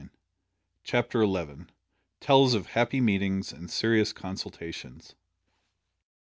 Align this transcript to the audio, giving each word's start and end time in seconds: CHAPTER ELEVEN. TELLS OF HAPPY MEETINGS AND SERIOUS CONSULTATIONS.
CHAPTER 0.83 1.21
ELEVEN. 1.21 1.69
TELLS 2.21 2.55
OF 2.55 2.65
HAPPY 2.69 2.99
MEETINGS 3.01 3.51
AND 3.51 3.69
SERIOUS 3.69 4.13
CONSULTATIONS. 4.13 5.13